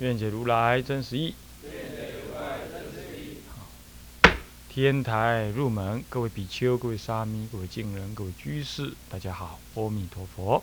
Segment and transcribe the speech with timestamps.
[0.00, 1.34] 愿解如来真实义。
[4.68, 10.60] 天台入门，各位比丘、各位沙弥、各位敬人、各位居士，大家好，阿弥陀佛。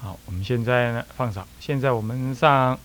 [0.00, 1.46] 好，我们现在呢放上。
[1.60, 2.78] 现在我们上，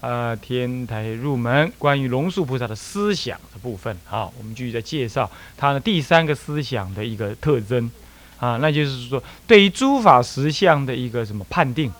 [0.00, 3.94] 呃，天台入门关于龙树菩萨的思想的部分。
[4.06, 7.90] 好，我们继续在介绍他的第三个思想的一个特征，
[8.38, 11.92] 啊，那就是说对于诸法实相的一个什么判定，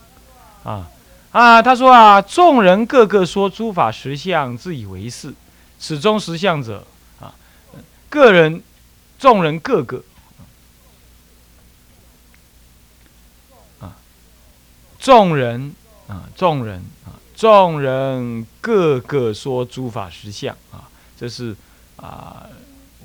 [0.64, 0.88] 啊。
[1.32, 5.32] 啊，他说啊，众人个个说诸法实相，自以为是，
[5.78, 6.84] 始终实相者
[7.20, 7.32] 啊，
[8.09, 8.60] 个人，
[9.16, 10.02] 众人个个
[13.78, 13.96] 啊，
[14.98, 15.72] 众人
[16.09, 21.54] 啊，众人啊，众人个个说诸法实相啊，这是
[21.94, 22.44] 啊，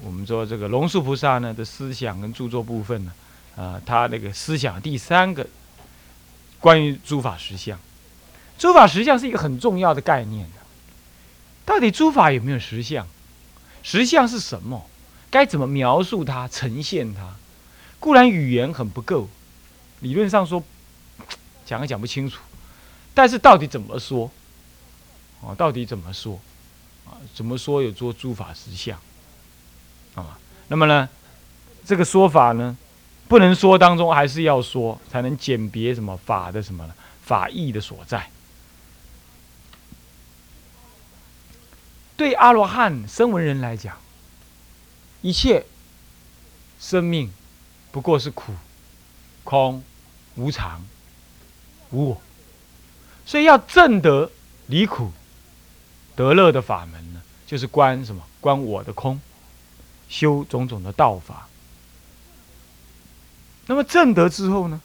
[0.03, 3.11] 我们说这个龙树菩萨呢的思想跟著作部分呢，
[3.55, 5.45] 啊，他那个思想第三个
[6.59, 7.79] 关于诸法实相。
[8.57, 10.61] 诸法实相是一个很重要的概念的，
[11.65, 13.07] 到底诸法有没有实相？
[13.83, 14.89] 实相是什么？
[15.29, 17.35] 该怎么描述它、呈现它？
[17.99, 19.27] 固然语言很不够，
[19.99, 20.63] 理论上说
[21.65, 22.39] 讲也讲不清楚，
[23.13, 24.31] 但是到底怎么说？
[25.41, 26.39] 哦，到底怎么说？
[27.05, 28.97] 啊，怎么说有做诸法实相？
[30.15, 30.39] 啊，
[30.69, 31.09] 那么呢，
[31.85, 32.77] 这个说法呢，
[33.27, 36.89] 不能说当中还是要说，才能鉴别什么法的什么
[37.23, 38.29] 法义的所在。
[42.17, 43.97] 对阿罗汉、声闻人来讲，
[45.21, 45.65] 一切
[46.79, 47.31] 生命
[47.91, 48.53] 不过是苦、
[49.43, 49.83] 空、
[50.35, 50.85] 无常、
[51.91, 52.21] 无我，
[53.25, 54.31] 所以要证得
[54.67, 55.11] 离苦
[56.15, 58.23] 得乐的法门呢，就是观什么？
[58.39, 59.19] 观我的空，
[60.07, 61.49] 修种种的道法。
[63.65, 64.79] 那么证得之后呢，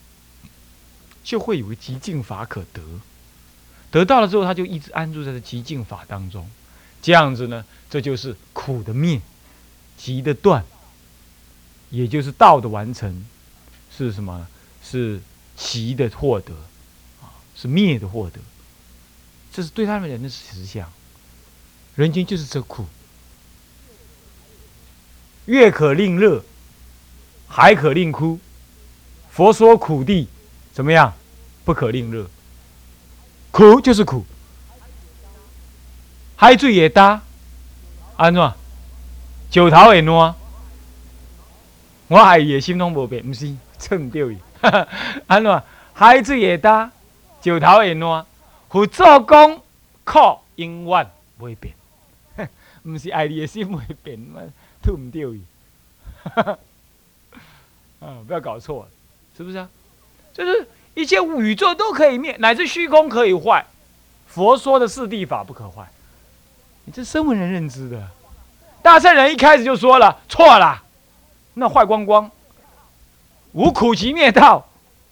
[1.23, 2.83] 就会有个极静法可得，
[3.91, 6.51] 得到了之后，他就一直安住在这极静法当中。
[7.03, 9.21] 这样子呢，这就是苦的灭，
[9.97, 10.65] 集的断，
[11.91, 13.25] 也就是道的完成，
[13.97, 14.47] 是什么？
[14.83, 15.21] 是
[15.57, 16.53] 集的获得，
[17.23, 18.39] 啊，是灭的获得。
[19.53, 20.91] 这是对他们人的实相。
[21.97, 22.87] 人间就是这苦，
[25.47, 26.45] 月可令乐，
[27.49, 28.39] 海可令哭。
[29.31, 30.29] 佛说苦地
[30.73, 31.15] 怎么样？
[31.65, 32.29] 不可令乐，
[33.51, 34.25] 苦就是苦。
[36.41, 37.21] 海水也干，
[38.17, 38.53] 安怎？
[39.51, 40.35] 石头会烂。
[42.09, 44.39] 我还伊的心拢无变，毋是蹭掉伊。
[45.29, 45.63] 安怎？
[45.93, 46.91] 海水也干，
[47.45, 48.27] 石头会烂。
[48.71, 49.61] 佛做工
[50.03, 51.75] 靠永远袂变，
[52.85, 54.41] 毋是爱你的心会变嘛？
[54.83, 55.43] 吐唔掉伊。
[58.01, 58.89] 啊，不要搞错，
[59.37, 59.69] 是不是啊？
[60.33, 63.67] 就是一切宇宙都可以灭，乃至虚空可以坏。
[64.27, 65.87] 佛说的四谛法不可坏。
[66.91, 68.05] 你这声闻人认知的，
[68.83, 70.83] 大圣人一开始就说了错了，
[71.55, 72.29] 那坏光光，
[73.53, 74.67] 无苦集灭道，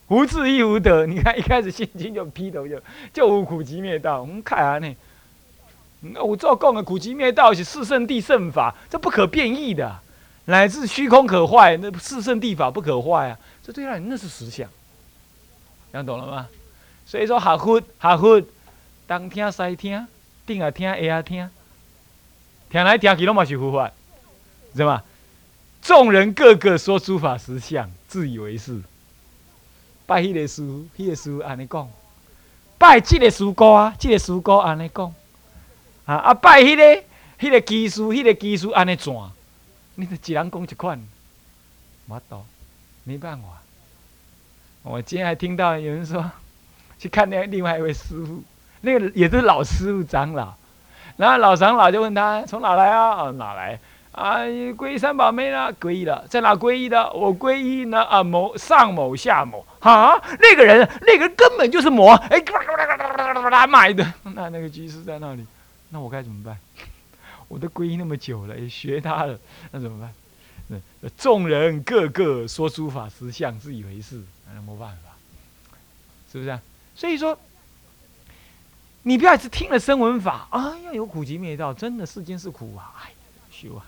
[0.09, 1.07] 无智亦无得。
[1.07, 10.01] 你看一开始心经就劈头就就无苦集灭道，我们看啊那，我照讲的苦集灭道是四圣谛圣法，这不可变异的，
[10.47, 14.69] 乃至虚空可坏，那四圣谛法不可坏啊，这对啊那是实相，
[15.93, 16.49] 讲懂了吗？
[17.07, 18.43] 所以说学佛学佛，
[19.07, 20.09] 东听西听，
[20.45, 21.49] 顶下听下下听。
[22.71, 23.91] 听来听去拢嘛是佛法，
[24.75, 25.03] 知道吗？
[25.81, 28.81] 众人个个说诸法实相，自以为是。
[30.07, 30.63] 拜迄个师，
[30.97, 31.87] 迄个师安尼讲；
[32.79, 35.15] 拜这个师哥啊，这个师哥安尼讲。
[36.05, 36.33] 啊！
[36.35, 37.05] 拜迄个，
[37.39, 39.31] 迄个技师，迄个技师安尼转。
[39.95, 40.99] 你得一人讲一款，
[42.09, 42.45] 冇到，
[43.05, 43.63] 没办法。
[44.83, 46.31] 我今天还听到有人说，
[46.99, 48.43] 去看那另外一位师傅，
[48.81, 50.55] 那个也是老师傅长老。
[51.19, 53.31] 然后老长老就问他从哪来啊？
[53.33, 53.79] 哪来
[54.13, 54.39] 啊？
[54.39, 57.13] 皈依三宝没了，皈依了，在哪皈依的？
[57.13, 62.41] 我皈依呢啊某上某下某啊，那个人那个人根本就是魔，哎，
[63.67, 64.07] 买的。
[64.33, 65.45] 那那个居士在那里，
[65.91, 66.57] 那我该怎么办？
[67.49, 69.37] 我都皈依那么久了，也学他了，
[69.73, 70.15] 那怎么办？
[71.01, 74.23] 那众人个个说诸法实相，自以为是，
[74.55, 75.11] 那没办法，
[76.31, 76.61] 是不是啊？
[76.95, 77.37] 所以说。
[79.09, 83.11] 你不要只听了声闻法，哎呀，有苦集灭道，真的世间是苦啊，哎，
[83.51, 83.83] 修啊。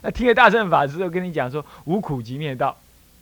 [0.00, 2.76] 那听了大乘法之后，跟你讲说无苦集灭道，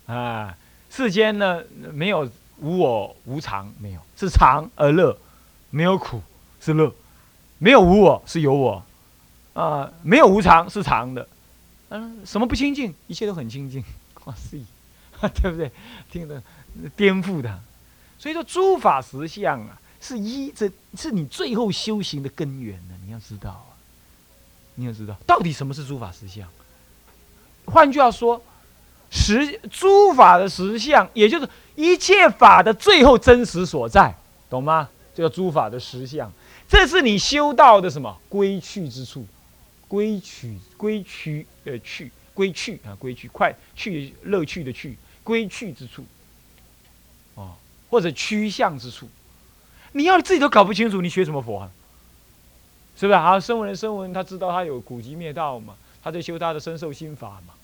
[0.04, 0.54] 啊，
[0.90, 1.62] 世间呢
[1.94, 5.16] 没有无我无常，没有是常而乐，
[5.70, 6.20] 没有苦
[6.60, 6.94] 是乐，
[7.56, 8.84] 没有无我是有我，
[9.54, 11.26] 啊，没有无常是常的，
[11.88, 12.94] 嗯，什么不清净？
[13.06, 13.82] 一切都很清净，
[14.26, 14.62] 哇塞，
[15.40, 15.72] 对不对？
[16.10, 16.42] 听得
[16.94, 17.58] 颠覆的，
[18.18, 19.80] 所以说诸法实相啊。
[20.06, 22.94] 是一，这是你最后修行的根源呢。
[23.04, 23.74] 你要知道啊，
[24.76, 26.48] 你要知道到底什么是诸法实相。
[27.64, 28.40] 换句话说，
[29.10, 34.14] 实诸法的实相，也就是一切法的最后真实所在，
[34.48, 34.88] 懂吗？
[35.12, 36.32] 这叫诸法的实相。
[36.68, 39.26] 这是你修道的什么归去之处？
[39.88, 46.04] 归去，归去，呃，去，归去啊，归去，快去乐趣的去，归去之处。
[47.34, 47.54] 哦，
[47.90, 49.08] 或者趋向之处。
[49.96, 51.70] 你要自己都搞不清楚，你学什么佛啊？
[52.98, 53.40] 是不是啊？
[53.40, 57.54] 声闻人声闻，他知道他有苦集灭道嘛，他在修他的身受心法嘛，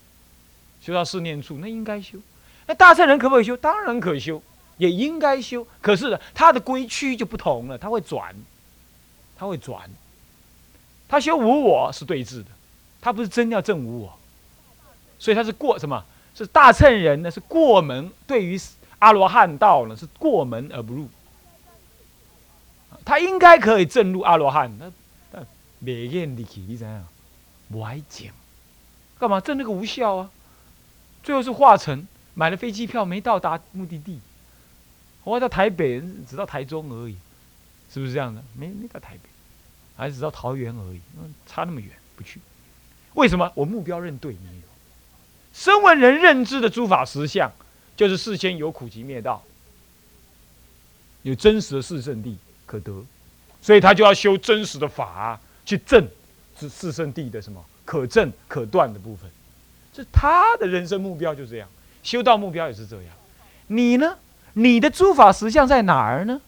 [0.80, 2.18] 修到四念处，那应该修。
[2.66, 3.54] 那大乘人可不可以修？
[3.58, 4.42] 当然可修，
[4.78, 5.66] 也应该修。
[5.82, 8.34] 可是他的归区就不同了，他会转，
[9.36, 9.90] 他会转。
[11.06, 12.46] 他修无我是对峙的，
[13.02, 14.18] 他不是真要证无我，
[15.18, 16.02] 所以他是过什么？
[16.34, 17.30] 是大乘人呢？
[17.30, 18.58] 是过门，对于
[19.00, 21.06] 阿罗汉道呢，是过门而不入。
[23.04, 24.92] 他应该可以证入阿罗汉，那
[25.30, 25.46] 但
[25.78, 27.06] 没愿力去，你怎样？
[27.70, 28.28] 不爱讲，
[29.18, 30.30] 干嘛证那个无效啊？
[31.22, 34.20] 最后是化成买了飞机票没到达目的地，
[35.24, 37.16] 我到台北只到台中而已，
[37.92, 38.42] 是不是这样的？
[38.54, 39.28] 没没到台北，
[39.96, 41.00] 还是只到桃园而已，
[41.46, 42.40] 差那么远不去？
[43.14, 43.50] 为什么？
[43.54, 44.62] 我目标认对没有？
[45.52, 47.52] 身为人认知的诸法实相，
[47.96, 49.42] 就是世间有苦集灭道，
[51.22, 52.36] 有真实的四圣地。
[52.72, 53.04] 可得，
[53.60, 56.08] 所以他就要修真实的法去证
[56.58, 59.30] 是四圣地的什么可证可断的部分，
[59.92, 61.68] 这他的人生目标就这样，
[62.02, 63.06] 修道目标也是这样。
[63.66, 64.16] 你呢？
[64.54, 66.40] 你的诸法实相在哪儿呢？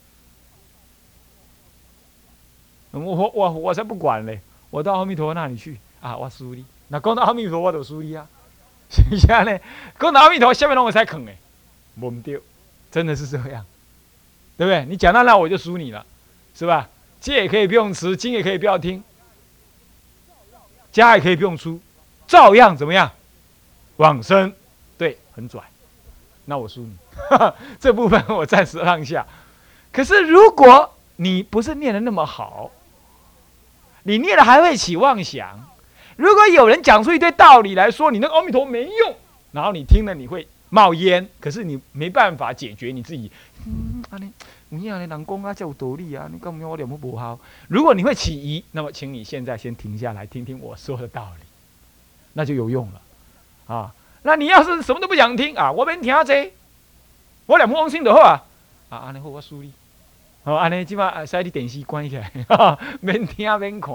[2.93, 4.41] 我我我才不管嘞！
[4.70, 6.17] 我到阿弥陀佛那里去啊！
[6.17, 8.27] 我输你，那讲到阿弥陀佛我就输你啊，
[8.88, 9.59] 行不行呢？
[9.99, 11.37] 讲到阿弥陀佛下面那我才肯哎，
[11.99, 12.41] 不丢，
[12.91, 13.65] 真的是这样，
[14.56, 14.85] 对不对？
[14.87, 16.06] 你讲到那我就输你了。
[16.55, 16.89] 是吧？
[17.21, 19.03] 戒也可以不用持，经也可以不要听，
[20.93, 21.81] 家也可以不用出，
[22.27, 23.11] 照样怎么样？
[23.97, 24.53] 往生，
[24.99, 25.62] 对，很拽。
[26.45, 26.97] 那我输你，
[27.81, 29.27] 这部分我暂时放下。
[29.91, 32.71] 可是如果你不是念的那么好，
[34.03, 35.71] 你念了还会起妄想。
[36.17, 39.17] 如果有人讲出一堆道理来说，你那个阿弥陀没用，
[39.53, 43.31] 然后你听了你会冒烟，可是你没办法解决你自己。
[43.65, 44.29] 嗯，阿弥。
[44.71, 46.29] 你样的人讲啊，才有道理啊！
[46.32, 47.38] 你讲我念不好。
[47.69, 51.47] 如果你会起疑，那么请你现在先停下来，听听我说的道理，
[52.32, 53.00] 那就有用了
[53.73, 53.94] 啊。
[54.23, 56.53] 那你要是什么都不想听啊，我免听这，
[57.47, 58.43] 我两不放心的话
[58.91, 59.73] 啊，安尼好，我输你。
[60.43, 62.32] 好，安尼起码使你电视关起来，
[63.00, 63.94] 免听免看，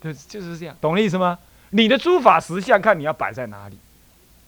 [0.00, 1.36] 就就是这样，懂了意思吗？
[1.70, 3.76] 你的诸法实相，看你要摆在哪里，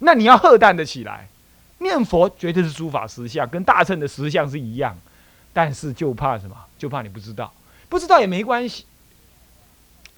[0.03, 1.29] 那你要喝淡的起来。
[1.79, 4.97] 念佛绝对是诸法实相，跟大乘的实相是一样，
[5.53, 6.57] 但是就怕什么？
[6.79, 7.53] 就怕你不知道，
[7.89, 8.87] 不知道也没关系。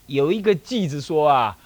[0.07, 1.57] 有一个偈子说啊，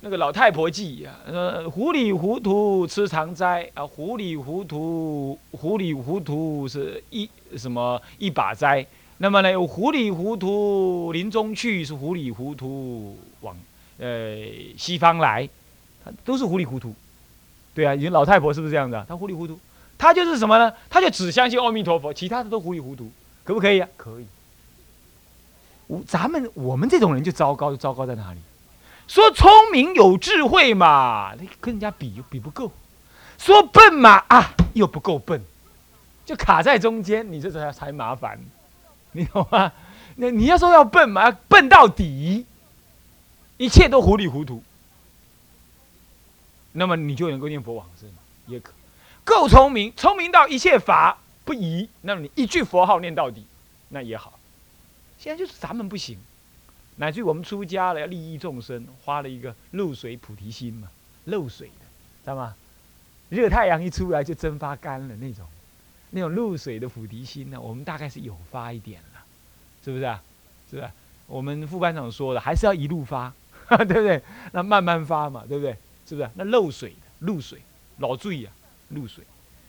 [0.00, 8.84] 那个老太婆偈啊，呃，糊里糊涂吃常斋啊，糊里糊涂，糊里糊涂是一什么一把斋？
[9.18, 13.56] 那么呢，有糊里糊涂临终去，是糊里糊涂往
[13.98, 14.38] 呃
[14.76, 15.48] 西方来，
[16.24, 16.92] 都是糊里糊涂。
[17.74, 19.04] 对啊，你老太婆是不是这样子啊？
[19.08, 19.58] 她糊里糊涂，
[19.98, 20.72] 她就是什么呢？
[20.88, 23.10] 她就只相信阿弥陀佛，其他的都糊里糊涂，
[23.42, 23.88] 可不可以啊？
[23.96, 24.26] 可以。
[25.86, 28.38] 我咱们我们这种人就糟糕，就糟糕在哪里？
[29.06, 32.68] 说聪明有智慧嘛，你跟人家比又比不够；
[33.36, 35.42] 说笨嘛，啊又不够笨，
[36.24, 38.40] 就卡在中间，你这才才麻烦，
[39.12, 39.70] 你懂吗？
[40.16, 42.46] 那你要说要笨嘛，要笨到底，
[43.58, 44.62] 一切都糊里糊涂。
[46.76, 48.10] 那么你就能够念佛往生，
[48.46, 48.72] 也可
[49.24, 51.88] 够聪明，聪明到一切法不疑。
[52.02, 53.46] 那么你一句佛号念到底，
[53.88, 54.38] 那也好。
[55.18, 56.18] 现在就是咱们不行，
[56.96, 60.88] 乃至于我们出家了要利益众生，花了一个露水菩提心嘛，
[61.26, 61.84] 露水的，
[62.24, 62.54] 知道吗？
[63.30, 65.46] 热太阳一出来就蒸发干了那种，
[66.10, 69.24] 那种露水的菩提心呢，我们大概是有发一点了，
[69.84, 70.20] 是不是啊？
[70.68, 70.90] 是不是？
[71.26, 73.32] 我们副班长说的，还是要一路发，
[73.68, 74.20] 对不对？
[74.52, 75.74] 那慢慢发嘛，对不对？
[76.06, 76.28] 是不是？
[76.34, 77.60] 那漏水的露水，
[77.98, 78.50] 老醉呀，
[78.90, 79.24] 露水。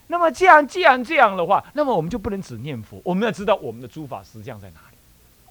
[0.08, 4.98] 那么既然，既然这样的话，那么我们就不能只念佛，我们要知道我们的诸法实相在哪里，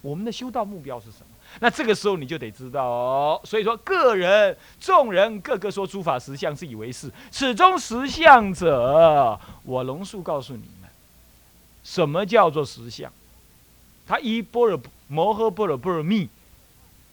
[0.00, 1.26] 我们的修道目标是什么？
[1.60, 3.40] 那这个时候你就得知道哦。
[3.44, 10.88] 所以说，个人、众人个个说诸法实相，自以为是，始终实相者，我龙树告诉你们，
[11.82, 13.12] 什么叫做实相？
[14.06, 16.28] 他依般若摩诃般若波罗蜜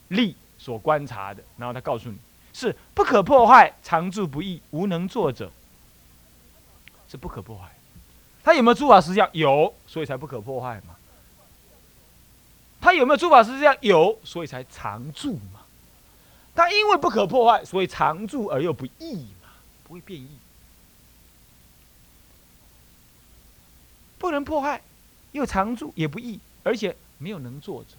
[0.10, 2.18] 力所观察的，然后他告诉你
[2.53, 5.51] 是不可破坏、常住不易、无能作者。
[7.08, 7.70] 是不可破坏，
[8.41, 9.29] 他有没有诸法实相？
[9.34, 10.96] 有，所以才不可破坏嘛。
[12.79, 13.75] 他有没有诸法实相？
[13.81, 15.60] 有，所以才常住嘛。
[16.55, 19.50] 他因为不可破坏，所以常住而又不易嘛，
[19.86, 20.29] 不会变异。
[24.17, 24.81] 不能破坏，
[25.34, 27.98] 又常住也不易，而且没有能作者。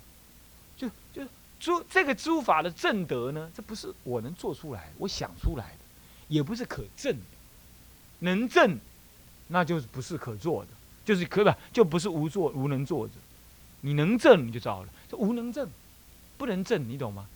[1.63, 5.79] 诸这个诸法的正德呢，这不是我能做出来，我想出来的，
[6.27, 7.23] 也不是可证的，
[8.19, 8.81] 能证。
[9.47, 10.71] 那就是不是可做的，
[11.05, 13.13] 就是可不就不是无做无能做的。
[13.83, 15.69] 你能证你就糟了，这无能证，
[16.37, 17.29] 不能证，你懂吗？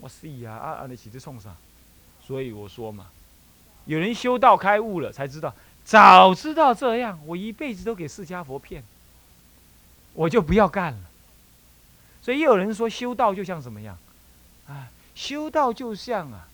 [0.00, 1.56] 我是呀，啊啊，你起这冲上，
[2.26, 3.06] 所以我说嘛，
[3.86, 8.84] 有人修道开悟了才知道，早知道这样，我一辈子都给释迦佛骗，
[10.12, 11.00] 我就不要干了。
[12.22, 13.98] 所以也有人说修道就像什么样？
[14.68, 16.48] 啊，修道就像啊，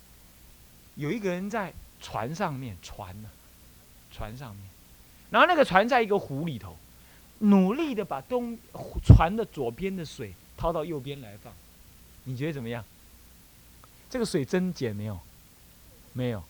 [0.96, 3.28] 有一个人在船上面，船呢，
[4.10, 4.64] 船上面。
[5.30, 6.74] 然后那个船在一个湖里头，
[7.40, 8.56] 努力的把东
[9.04, 11.52] 船的左边的水掏到右边来放，
[12.24, 12.82] 你觉得怎么样？
[14.08, 15.20] 这个水增减没有？
[16.14, 16.42] 没有，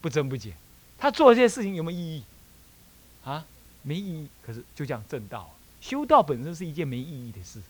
[0.00, 0.54] 不增不减。
[0.98, 2.24] 他做这些事情有没有意义？
[3.22, 3.44] 啊，
[3.82, 4.28] 没意义。
[4.42, 7.60] 可是就这样正道，修道本身是一件没意义的事，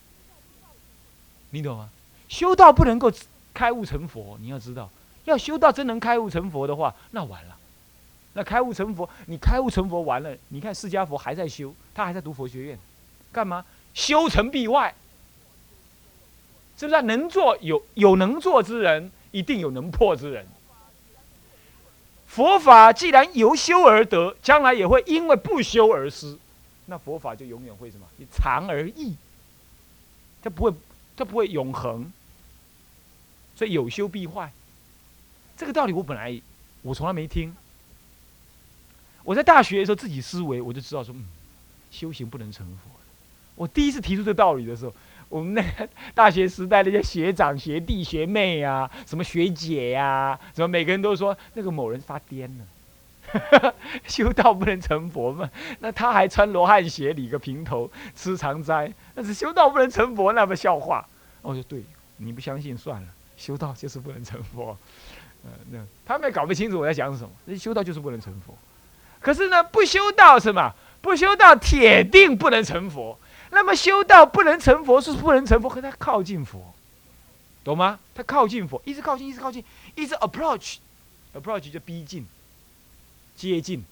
[1.53, 1.89] 你懂吗？
[2.29, 3.13] 修道不能够
[3.55, 4.91] 开悟成佛，你要知道，
[5.27, 7.57] 要修道真能开悟成佛的话，那完了。
[8.35, 12.79] 那开悟成佛，你开悟成佛完了，你看释迦佛还在修，他还在读佛学院，
[13.31, 13.65] 干嘛？
[13.93, 14.95] 修成必外，
[16.79, 17.03] 是不是？
[17.03, 20.47] 能做有有能做之人，一定有能破之人。
[22.27, 26.39] 佛法既然由修而得，将来也会因为不修而失，
[26.87, 28.07] 那佛法就永远会什么？
[28.33, 29.15] 长而易，
[30.43, 30.73] 它不会，
[31.17, 32.13] 它不会永恒。
[33.55, 34.51] 所以有修必坏，
[35.57, 36.41] 这个道理我本来
[36.81, 37.55] 我从来没听。
[39.23, 41.25] 我在大学的时候自己思维，我就知道说，嗯，
[41.91, 42.91] 修行不能成佛。
[43.55, 44.95] 我第一次提出这道理的时候，
[45.29, 52.65] 我们那大学时代那些学长、学弟、学妹啊，什么学姐呀，什么每个人都说那个某人发癫了，
[54.07, 55.49] 修道不能成佛嘛？
[55.81, 61.07] 那他还穿罗汉鞋、理个平头、吃长斋，那是修道不能成佛，那么笑话。
[61.41, 61.83] 我说对，
[62.19, 64.77] 你不相信算了，修道就是不能成佛。
[65.45, 68.55] 呃，那他们也搞不清楚我在讲什么，那修道就是不能成佛。
[69.21, 70.75] 可是呢，不修道什么？
[71.01, 73.19] 不修道，铁定不能成佛。
[73.51, 76.73] 那么修道不能成佛，是不能成佛，可他靠近佛，
[77.65, 77.99] 懂吗？
[78.15, 79.65] 他靠近佛，一直靠近，一直靠近，
[79.95, 82.27] 一直 approach，approach 就逼近、
[83.43, 83.85] 接近，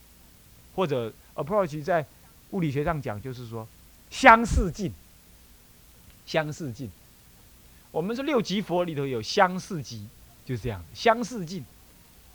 [0.77, 2.07] 或者 approach 在
[2.51, 3.67] 物理学上讲就是说
[4.09, 4.93] 相似近、
[6.25, 6.89] 相似近。
[7.91, 10.07] 我们说六级佛里头有相似级，
[10.47, 11.65] 就是这样，相似近。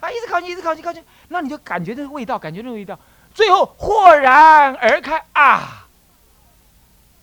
[0.01, 2.99] 啊，一直靠近，一直靠近，靠近，那你就感觉那个味道，感觉那个味道，
[3.33, 5.87] 最后豁然而开啊！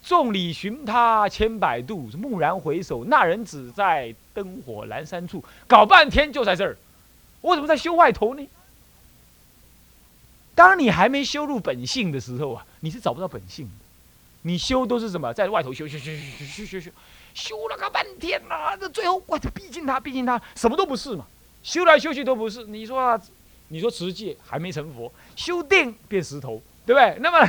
[0.02, 5.44] 众里寻他千百度，蓦然回首，那人只在灯火阑珊处。
[5.66, 6.78] 搞半天就在这儿，
[7.42, 8.48] 我怎么在修外头呢？
[10.54, 13.72] 当你还没修入本性的时候啊，你是找不到本性的。
[14.44, 15.32] 你修都是什么？
[15.32, 16.90] 在外头修修修修修修修，
[17.32, 21.24] 修了个半天呐，这最后我逼近他，逼近他，什么都不是嘛。
[21.62, 23.20] 修来修去都不是，你说，
[23.68, 27.16] 你说持戒还没成佛，修定变石头，对不对？
[27.20, 27.48] 那么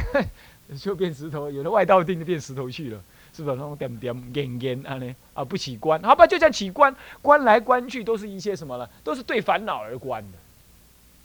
[0.77, 3.03] 就变石头，有的外道定就变石头去了，
[3.35, 3.55] 是不是？
[3.55, 8.87] 那种点点点点啊呢啊不起观，好吧，就这样起观，观来观去都是一些什么了？
[9.03, 10.37] 都是对烦恼而观的，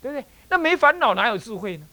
[0.00, 0.25] 对不对？
[0.49, 1.87] 那没烦恼哪有智慧呢？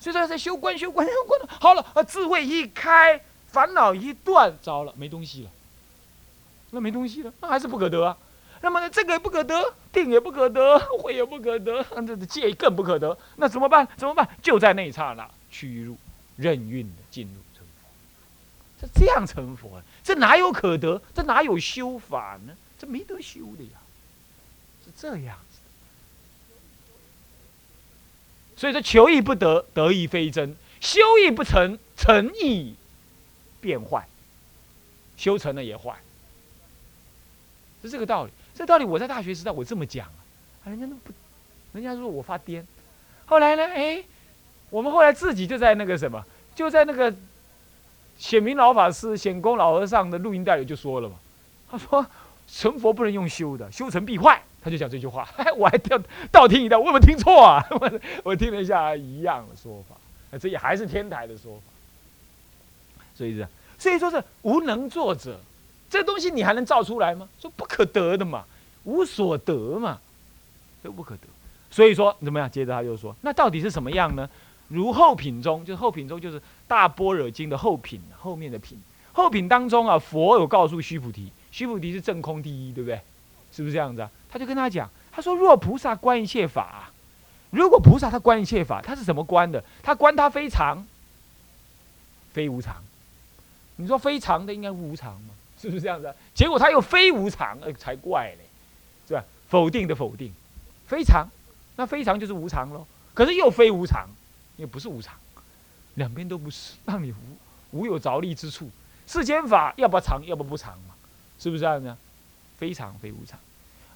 [0.00, 5.50] 所以说在修观修观修观，好了啊，智慧一开，烦恼一断，糟了，没东西了，
[6.70, 8.16] 那没东西了，那还是不可得啊。
[8.60, 13.16] 那么呢，这个也不可得，定也不可得，慧也不可得，这戒更不可得。
[13.36, 13.86] 那怎么办？
[13.96, 14.28] 怎么办？
[14.42, 15.96] 就在那一刹那屈入，
[16.36, 17.88] 任运的进入成佛。
[18.80, 21.00] 这这样成佛，啊这哪有可得？
[21.14, 22.56] 这哪有修法呢？
[22.78, 23.78] 这没得修的呀，
[24.84, 25.58] 是这样子。
[28.58, 30.50] 所以说，求亦不得，得意非真；
[30.80, 32.74] 修亦不成，成亦
[33.60, 34.04] 变坏。
[35.16, 35.96] 修成了也坏，
[37.82, 38.30] 是这个道理。
[38.54, 41.12] 这道理我在大学时代我这么讲啊，人家都不，
[41.72, 42.62] 人家说我发癫。
[43.26, 44.04] 后来呢，哎，
[44.70, 46.24] 我们后来自己就在那个什么，
[46.54, 47.12] 就在那个
[48.16, 51.16] 显明老法师、显公老和尚的录音带里就说了嘛。
[51.70, 52.06] 他说
[52.46, 54.40] 成佛不能用修的，修成必坏。
[54.60, 55.98] 他就讲这句话， 我还倒
[56.30, 57.64] 倒听一道，我有没有听错啊？
[57.70, 59.96] 我 我听了一下，一样的说法，
[60.38, 61.62] 这也还是天台的说法。
[63.14, 63.48] 所以是，
[63.78, 65.40] 所以说是无能作者，
[65.88, 67.28] 这东西你还能造出来吗？
[67.40, 68.44] 说不可得的嘛，
[68.84, 70.00] 无所得嘛，
[70.82, 71.22] 都不可得。
[71.70, 72.50] 所以说怎么样？
[72.50, 74.28] 接着他又说，那到底是什么样呢？
[74.68, 78.78] 如后品中，就是后品中，就是大般若经的后品，后面的品。
[79.12, 83.00] 后品当中啊，佛有告诉须菩提，须菩提是正空第一，对不对？
[83.50, 84.10] 是不是这样子啊？
[84.30, 86.90] 他就跟他讲，他说：若菩萨观一切法，
[87.50, 89.62] 如果菩萨他观一切法，他是怎么观的？
[89.82, 90.86] 他观他非常，
[92.32, 92.76] 非无常。
[93.76, 95.34] 你说非常的应该无常吗？
[95.60, 96.14] 是不是这样子？
[96.34, 98.40] 结果他又非无常，呃，才怪嘞，
[99.06, 99.24] 是吧？
[99.48, 100.32] 否定的否定，
[100.86, 101.26] 非常，
[101.76, 102.86] 那非常就是无常喽。
[103.14, 104.08] 可是又非无常，
[104.56, 105.14] 也不是无常，
[105.94, 107.16] 两边都不是，让你无
[107.70, 108.70] 无有着力之处。
[109.06, 110.94] 世间法要不常，要不不常嘛，
[111.38, 111.96] 是不是这样子？
[112.58, 113.38] 非常非无常。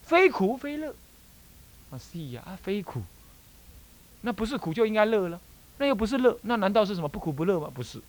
[0.05, 0.95] 非苦非乐，
[1.91, 3.01] 啊是呀，啊非苦，
[4.21, 5.41] 那不是苦就应该乐了，
[5.79, 7.71] 那又不是乐，那难道是什么不苦不乐吗？
[7.73, 8.01] 不是，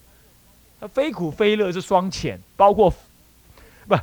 [0.79, 2.93] 那非苦非乐是双浅，包括
[3.87, 3.95] 不，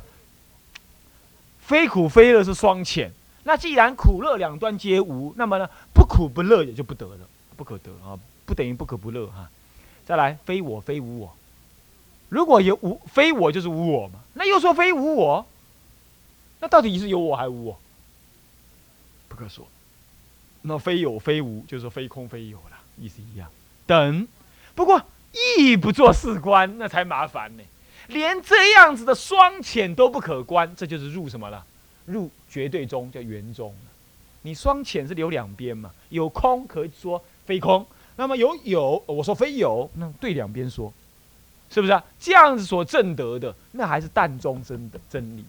[1.59, 3.11] 非苦非乐是双浅。
[3.43, 9.49] 那既然苦乐两端皆无，那么呢，不苦不乐也就不得了，不可得啊，不等于不可不乐哈。
[10.05, 11.35] 再来，非我非无我，
[12.29, 15.45] 如果有无非我就是无我嘛，那又说非无我。
[16.61, 17.79] 那到底是有我还无我？
[19.27, 19.67] 不可说。
[20.61, 23.49] 那非有非无，就是非空非有了，意思一样。
[23.87, 24.27] 等，
[24.75, 25.01] 不过
[25.57, 27.63] 亦不做事观，那才麻烦呢。
[28.07, 31.65] 连这样子的双浅都不可观，这就是入什么了？
[32.05, 33.73] 入绝对中，叫圆中。
[34.43, 35.91] 你双浅是留两边嘛？
[36.09, 37.85] 有空可以说非空，
[38.17, 40.93] 那么有有，我说非有，那对两边说，
[41.69, 42.03] 是不是啊？
[42.19, 45.43] 这样子所证得的，那还是淡中真的真理。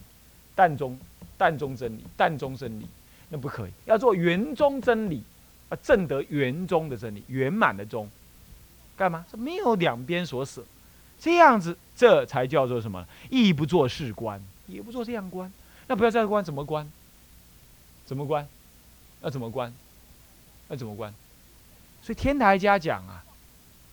[0.63, 0.97] 淡中，
[1.37, 2.87] 淡中真理，淡中真理，
[3.31, 5.21] 那不可以，要做圆中真理，
[5.69, 8.09] 啊，正得圆中的真理，圆满的中，
[8.97, 9.27] 干嘛？
[9.29, 10.65] 是没有两边所舍，
[11.19, 13.05] 这样子，这才叫做什么？
[13.29, 15.53] 亦不做事观，也不做这样观，
[15.89, 16.89] 那不要再观，怎么观？
[18.07, 18.47] 怎么观？
[19.21, 19.75] 要怎么观？
[20.69, 21.13] 要怎么观？
[22.03, 23.25] 所以天台家讲啊，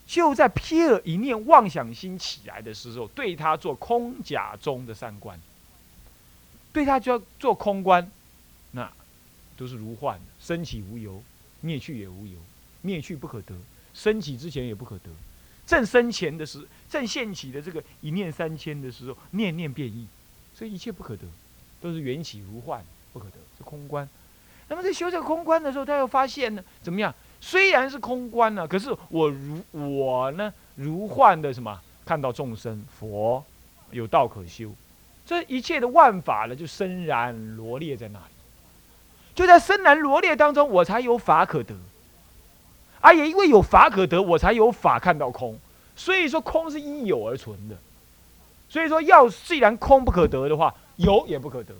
[0.06, 5.40] 就在瞥尔一念妄想心起来的时候，对他做空假中的三观。
[6.72, 8.10] 对他就要做空观，
[8.72, 8.92] 那
[9.58, 11.22] 都是如幻的，升起无由，
[11.62, 12.38] 灭去也无由，
[12.82, 13.56] 灭去不可得，
[13.94, 15.10] 升起之前也不可得，
[15.66, 20.08] 正生前的时，正现起的这个一念三千的时候，念念变异，
[20.54, 21.24] 所以一切不可得，
[21.82, 24.08] 都是缘起如幻，不可得，是空观。
[24.68, 27.14] 那么在修这个空观的时候，他又发现呢，怎么样？
[27.42, 31.82] 虽然是空观呢，可是我如我呢，如幻的什么？
[32.06, 33.44] 看到众生佛
[33.92, 34.72] 有道可修。
[35.30, 38.34] 这一切的万法呢，就深然罗列在那里，
[39.36, 41.76] 就在深然罗列当中，我才有法可得。
[43.00, 45.56] 而也因为有法可得，我才有法看到空。
[45.96, 47.78] 所以说，空是因有而存的。
[48.68, 51.76] 所以说，要既然空不可得的话，有也不可得。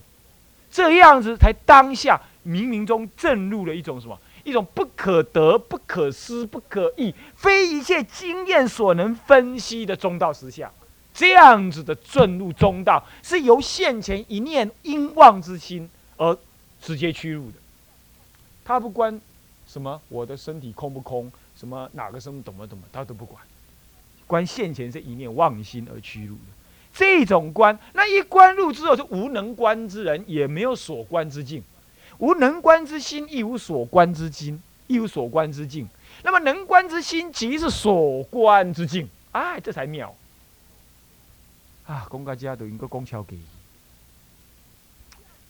[0.70, 4.16] 这样子才当下冥冥中证入了一种什么？
[4.44, 10.72] 一种不可得、不可思、不可议，非一切经验所能分析的中道实相。
[11.20, 16.38] 这样子的正入中道，是由现前一念因妄之心而
[16.82, 17.58] 直接驱入的。
[18.64, 19.20] 他不关
[19.68, 23.44] 什么我的身体空不空，什么哪个生物懂不懂他都不管。
[24.28, 26.42] 关现前这一念妄心而屈入的
[26.94, 31.62] 这种观，那一观入之后，就无能观之人也没有所观之境，
[32.20, 35.86] 无能观之心亦无所观之境，亦无所观之境。
[36.24, 40.16] 那么能观之心即是所观之境，哎，这才妙。
[41.90, 43.36] 啊，公家家都应该公桥给，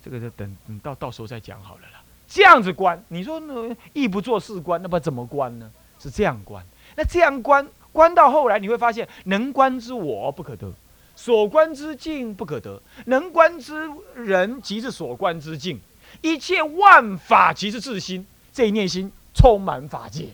[0.02, 2.02] 这个就等等到到时候再讲好了啦。
[2.30, 3.76] 这样子观，你说呢？
[3.92, 5.70] 一不做事观，那么怎么观呢？
[6.00, 6.66] 是这样观。
[6.96, 10.72] 那这样观，观到后来你会发现，能观之我不可得，
[11.14, 15.78] 所观之境不可得，能观之人即是所观之境，
[16.22, 20.30] 一切万法即是自心，这一念心充满法界。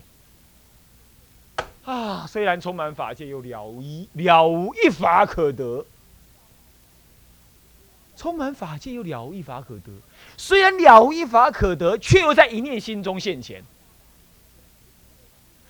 [1.84, 5.84] 啊，虽然充满法界，又了无一了无一法可得。
[8.16, 9.92] 充满法界又了无一法可得，
[10.36, 13.62] 虽然了无一法可得，却又在一念心中现前。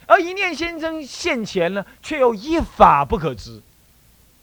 [0.06, 3.60] 而一念心中现前呢，却又一法不可知，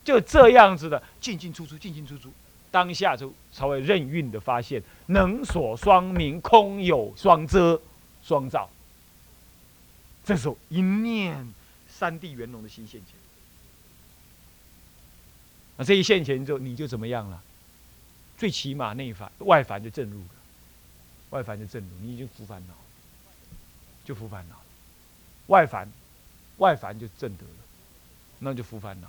[0.03, 2.29] 就这样子的进进出出，进进出出，
[2.69, 7.81] 当下就稍微任运的发现，能所双明，空有双遮，
[8.21, 8.69] 双照。
[10.25, 11.53] 这时候一念
[11.87, 13.15] 三地圆融的心现前，
[15.77, 17.41] 那这一现前之后，你就怎么样了？
[18.37, 20.29] 最起码内烦外烦就正入了，
[21.29, 22.73] 外烦就正入，你已经伏烦恼，
[24.03, 24.55] 就伏烦恼，
[25.47, 25.89] 外烦，
[26.57, 27.51] 外烦就正得了，
[28.39, 29.07] 那就伏烦恼。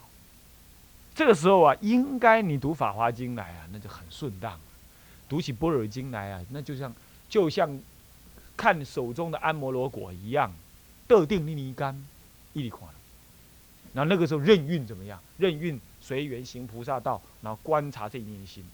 [1.15, 4.59] 这个时候啊，应该你读《法华经》来啊，那就很顺当；
[5.29, 6.93] 读起《般若经》来啊，那就像
[7.29, 7.81] 就像
[8.57, 10.53] 看手中的安摩罗果一样，
[11.07, 12.05] 得定力尼干，
[12.53, 12.93] 一力宽。
[13.93, 15.21] 然后那个时候任运怎么样？
[15.39, 18.65] 任运随缘行菩萨道，然后观察这一念心，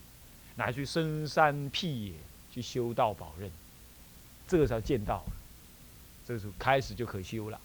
[0.61, 2.13] 拿去深山僻野
[2.53, 3.51] 去修道宝刃，
[4.47, 5.33] 这个才见到了。
[6.27, 7.59] 这个时候开始就可修了。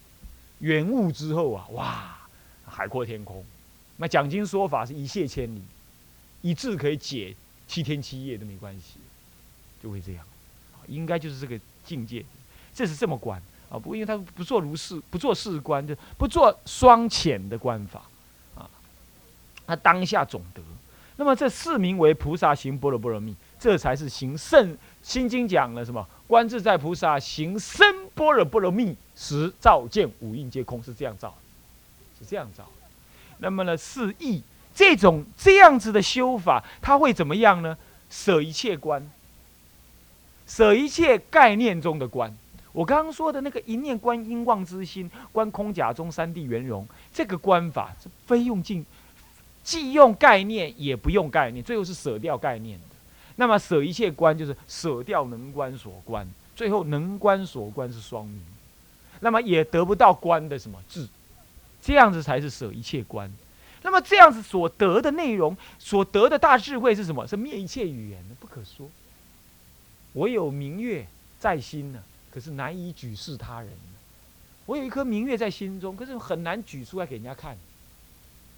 [0.59, 2.17] 圆悟之后啊，哇，
[2.65, 3.43] 海阔天空。
[3.97, 5.61] 那讲经说法是一泻千里，
[6.41, 7.35] 一字可以解
[7.67, 8.93] 七天七夜都没关系，
[9.83, 10.25] 就会这样，
[10.87, 12.23] 应该就是这个境界，
[12.73, 13.37] 这是这么观
[13.69, 13.75] 啊。
[13.77, 18.03] 不过因为他不做如是，不做事观，就不做双浅的观法
[18.55, 18.69] 啊。
[19.67, 20.61] 他当下总得，
[21.17, 26.05] 那么这四名为菩萨行般若波罗蜜，这才是行圣心经讲了什么？
[26.27, 31.33] 观自在菩萨行深般若波罗蜜时，照见五蕴皆空，是这样照，
[32.19, 32.67] 是这样照。
[33.37, 34.41] 那么呢，是意
[34.73, 37.77] 这种这样子的修法，它会怎么样呢？
[38.09, 39.09] 舍一切观，
[40.47, 42.35] 舍一切概念中的观。
[42.71, 48.85] 我刚刚说的那个一念观音望之心，观空假中三地圆融，这个观法是非用尽，
[49.65, 52.85] 既用概念也不用概念，最后是舍掉概念的。
[53.35, 56.25] 那么舍一切观，就是舍掉能观所观，
[56.55, 58.41] 最后能观所观是双明，
[59.19, 61.05] 那么也得不到观的什么智。
[61.81, 63.31] 这样子才是舍一切观，
[63.81, 67.27] 那么这样子所得的内容，所得的大智慧是什么？
[67.27, 68.89] 是灭一切语言的，不可说。
[70.13, 71.05] 我有明月
[71.39, 72.01] 在心呢，
[72.31, 73.69] 可是难以举示他人。
[74.65, 77.55] 我有一颗明月在心中，可是很难举出来给人家看，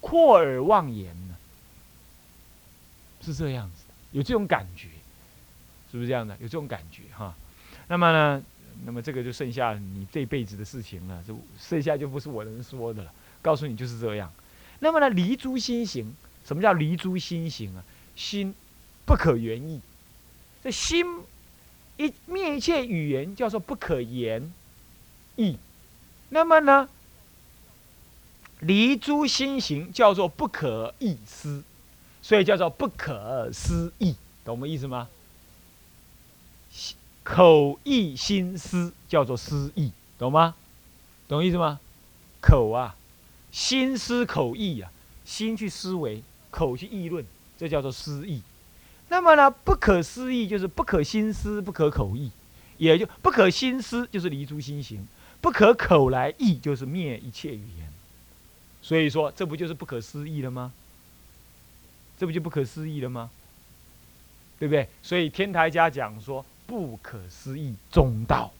[0.08, 1.36] 阔耳妄言呢，
[3.20, 4.88] 是这样子的，有这种感觉，
[5.90, 6.34] 是不是这样的？
[6.40, 7.34] 有这种感觉哈。
[7.88, 8.42] 那么呢？
[8.86, 13.12] 那么这个就剩下你这辈子的事情了，就剩下就不是我能说的了。
[13.42, 14.32] 告诉你就是这样。
[14.78, 17.84] 那么呢，离诸心行，什么叫离诸心行啊？
[18.16, 18.54] 心
[19.04, 19.82] 不可言意，
[20.64, 21.04] 这心
[21.98, 24.50] 一灭一切语言叫做不可言
[25.36, 25.58] 意。
[26.30, 26.88] 那么呢，
[28.60, 31.62] 离诸心行叫做不可意思，
[32.22, 35.08] 所以叫做不可思议，懂我们意思吗？
[37.22, 40.54] 口意心思叫做思意，懂吗？
[41.28, 41.78] 懂意思吗？
[42.40, 42.96] 口啊，
[43.52, 44.90] 心思口意啊，
[45.24, 47.24] 心去思维，口去议论，
[47.58, 48.42] 这叫做思意。
[49.08, 52.30] 那么呢，不可思议就是不可心思，不可口意，
[52.78, 55.06] 也就不可心思就是离诸心行，
[55.40, 57.92] 不可口来意就是灭一切语言。
[58.88, 60.72] 所以说，这不就是不可思议了吗？
[62.16, 63.28] 这不就不可思议了吗？
[64.58, 64.88] 对不对？
[65.02, 66.42] 所以天台家讲说。
[66.68, 68.52] 不可思议中道，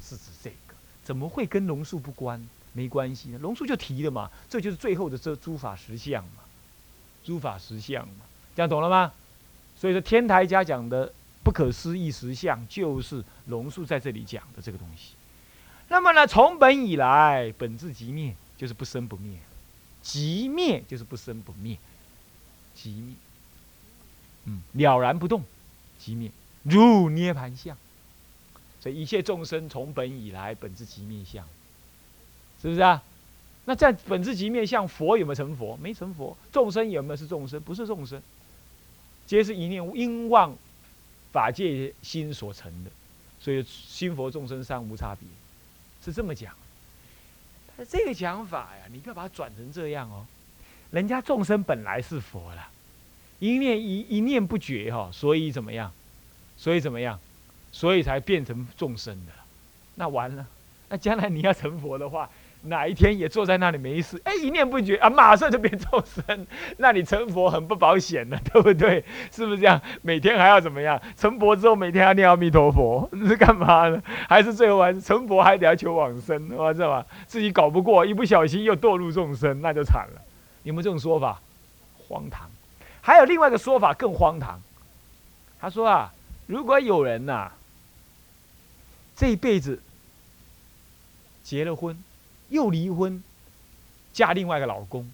[0.00, 0.74] 是指这个，
[1.04, 2.42] 怎么会跟龙树不关？
[2.72, 3.38] 没关系呢？
[3.42, 6.40] 龙树就提了嘛，这就是最后的这诸法实相嘛，
[7.22, 8.24] 诸法实相嘛，
[8.54, 9.12] 这样懂了吗？
[9.78, 11.12] 所以说天台家讲的
[11.44, 15.12] 不可思议实相，就是龙树在这里讲的这个东西。
[15.88, 19.38] 那么呢，从本以来，本质即灭，就是不生不灭，
[20.02, 21.76] 即灭就是不生不灭，
[22.74, 23.14] 即灭，
[24.44, 25.44] 嗯，了然不动，
[25.98, 26.30] 即灭。
[26.62, 27.76] 如涅盘相，
[28.80, 31.46] 所以一切众生从本以来本自即灭相，
[32.62, 33.02] 是不是啊？
[33.64, 35.76] 那在本自即灭相，佛有没有成佛？
[35.76, 36.36] 没成佛。
[36.52, 37.60] 众生有没有是众生？
[37.60, 38.22] 不是众生，
[39.26, 40.56] 皆是一念因妄
[41.32, 42.90] 法界心所成的。
[43.40, 45.28] 所以心佛众生三无差别，
[46.04, 46.54] 是这么讲。
[47.84, 50.26] 这个讲法呀，你不要把它转成这样哦。
[50.90, 52.68] 人家众生本来是佛了，
[53.38, 55.92] 一念一一念不绝哈，所以怎么样？
[56.56, 57.18] 所以怎么样？
[57.72, 59.32] 所以才变成众生的，
[59.96, 60.46] 那完了。
[60.88, 62.30] 那将来你要成佛的话，
[62.68, 66.46] 哪一天也坐在那里没事，哎，一念不绝啊，马上就变众生，
[66.78, 69.04] 那你成佛很不保险的，对不对？
[69.32, 69.80] 是不是这样？
[70.02, 71.00] 每天还要怎么样？
[71.16, 74.02] 成佛之后每天要念阿弥陀佛， 是干嘛呢？
[74.28, 77.06] 还是最后还是成佛还得要求往生，知道吧？
[77.26, 80.22] 自己搞不过，一不小心又堕入众生，那就惨了。
[80.62, 81.40] 有没有这种说法？
[82.08, 82.48] 荒唐。
[83.00, 84.60] 还有另外一个说法更荒唐，
[85.60, 86.12] 他说啊。
[86.48, 87.50] 如果有人呐，
[89.16, 89.82] 这一辈子
[91.42, 91.98] 结了婚，
[92.48, 93.22] 又离婚，
[94.12, 95.10] 嫁另外一个老公，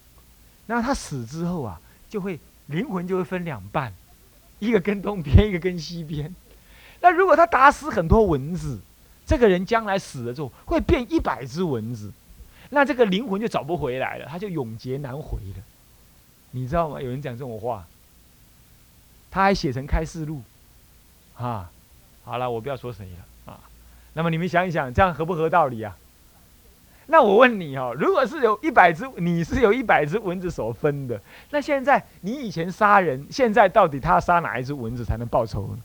[0.67, 3.93] 那他死之后啊，就会灵魂就会分两半，
[4.59, 6.33] 一个跟东边，一个跟西边。
[7.01, 8.79] 那如果他打死很多蚊子，
[9.25, 12.11] 这个人将来死了之后会变一百只蚊子，
[12.69, 15.63] 那这个灵魂就找不回来了，他就永劫难回了。
[16.51, 17.01] 你知道吗？
[17.01, 17.85] 有人讲这种话，
[19.31, 20.41] 他还写成开示录，
[21.35, 21.69] 啊，
[22.23, 23.59] 好了，我不要说谁了啊。
[24.13, 25.97] 那么你们想一想，这样合不合道理啊？
[27.07, 35.77] 那我问你哦，如果是有一百只，你是有一百只蚊子所分的，那现在你以前杀人，现在到底他杀哪一只蚊子才能报仇呢？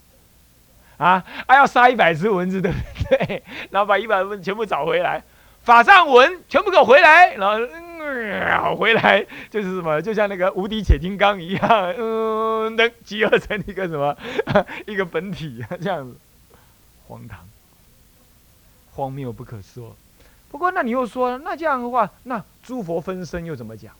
[1.04, 2.78] 啊，还要杀一百只蚊子，对不
[3.08, 3.42] 对？
[3.70, 5.22] 然后把一百蚊全部找回来，
[5.62, 14.16] 法上蚊全部给我回来，然后回来就是什么，就像那个无敌铁金刚一样，嗯，能集合成一个什么
[14.86, 16.16] 一个本体这样子，
[17.06, 17.40] 荒唐，
[18.92, 19.96] 荒谬不可说。
[20.50, 23.94] 不过，那你又说，那这样的话，那诸佛分身又怎么讲？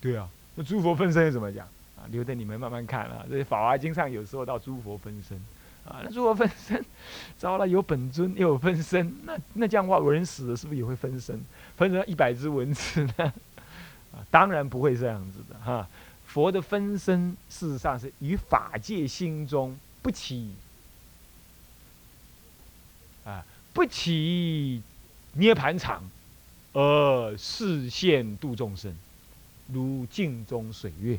[0.00, 2.04] 对啊，那诸佛分身又怎么讲啊？
[2.10, 3.24] 留着你们慢慢看啊。
[3.28, 5.36] 这《法华经》上有时候到诸佛分身
[5.86, 6.84] 啊，那诸佛分身，
[7.38, 11.42] 糟了，有本尊又有分身，那那这样的话，人死了是不是也会分身？
[11.76, 13.32] 分成一百只蚊子呢？
[14.12, 15.88] 啊，当然不会这样子的哈。
[16.26, 20.54] 佛的分身事实上是与法界心中不起
[23.24, 23.44] 啊。
[23.76, 24.80] 不起
[25.34, 26.02] 涅盘场，
[26.72, 28.96] 而视线度众生，
[29.70, 31.18] 如镜中水月，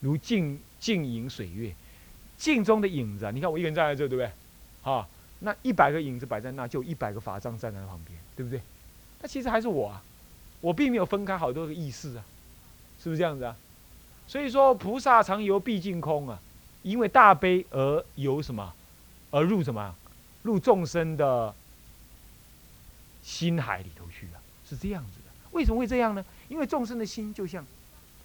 [0.00, 1.74] 如镜镜影水月，
[2.36, 3.30] 镜中的影子啊！
[3.30, 4.30] 你看我一个人站在这，对不对？
[4.82, 8.60] 啊，那一百个影子摆在那，就一百个法杖站在旁边，对不对？
[9.22, 10.02] 那其实还是我啊，
[10.60, 12.24] 我并没有分开好多个意识啊，
[13.02, 13.56] 是不是这样子啊？
[14.26, 16.38] 所以说，菩萨常游毕竟空啊，
[16.82, 18.74] 因为大悲而游什么，
[19.30, 19.96] 而入什么？
[20.48, 21.54] 入众生的
[23.22, 25.24] 心海里头去了，是这样子的。
[25.50, 26.24] 为什么会这样呢？
[26.48, 27.66] 因为众生的心就像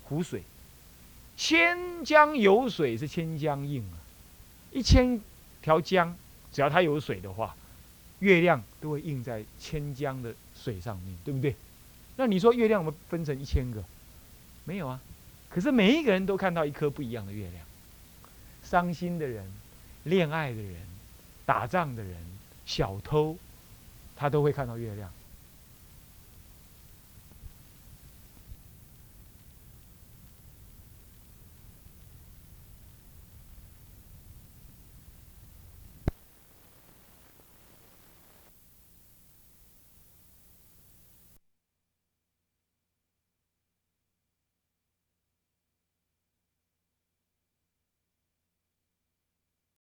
[0.05, 0.41] 湖水，
[1.36, 3.99] 千江有水是千江映啊。
[4.71, 5.19] 一千
[5.62, 6.15] 条江，
[6.53, 7.53] 只要它有水的话，
[8.19, 11.53] 月亮都会映在千江的水上面，对不对？
[12.15, 13.83] 那你说月亮我们分成一千个，
[14.63, 15.01] 没有啊？
[15.49, 17.65] 可是每一个人都看到一颗不一样的月亮。
[18.63, 19.45] 伤心的人，
[20.05, 20.92] 恋爱的人。
[21.45, 22.15] 打仗的人、
[22.65, 23.38] 小偷，
[24.15, 25.12] 他都会看到月亮。